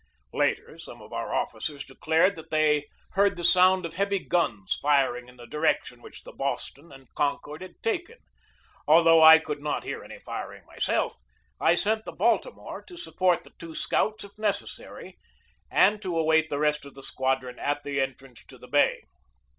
Later, 0.33 0.79
some 0.79 0.99
of 0.99 1.13
our 1.13 1.31
officers 1.31 1.85
declared 1.85 2.35
that 2.35 2.49
they 2.49 2.87
heard 3.11 3.35
the 3.35 3.43
sound 3.43 3.85
of 3.85 3.93
heavy 3.93 4.17
guns 4.17 4.73
firing 4.81 5.27
in 5.27 5.37
the 5.37 5.45
direction 5.45 6.01
which 6.01 6.23
the 6.23 6.31
Boston 6.31 6.91
and 6.91 7.13
Concord 7.13 7.61
had 7.61 7.75
taken. 7.83 8.17
Though 8.87 9.21
I 9.21 9.37
could 9.37 9.61
not 9.61 9.83
hear 9.83 10.03
any 10.03 10.17
firing 10.17 10.65
myself, 10.65 11.17
I 11.59 11.75
sent 11.75 12.05
the 12.05 12.11
Baltimore 12.13 12.83
to 12.87 12.97
support 12.97 13.43
the 13.43 13.53
two 13.59 13.75
scouts 13.75 14.23
if 14.23 14.35
necessary, 14.39 15.19
and 15.69 16.01
to 16.01 16.17
await 16.17 16.49
the 16.49 16.57
rest 16.57 16.83
of 16.83 16.95
the 16.95 17.03
squadron 17.03 17.59
at 17.59 17.83
the 17.83 18.01
entrance 18.01 18.43
to 18.47 18.57
the 18.57 18.67
bay. 18.67 19.03